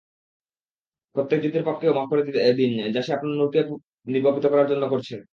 প্রত্যেক 1.15 1.39
যুদ্ধের 1.43 1.67
পাপকেও 1.67 1.95
মাফ 1.97 2.07
করে 2.11 2.21
দিন 2.59 2.71
যা 2.95 3.01
সে 3.05 3.11
আপনার 3.13 3.33
নূরকে 3.33 3.59
নির্বাপিত 4.07 4.45
করার 4.49 4.69
জন্য 4.71 4.83
করছে। 4.93 5.15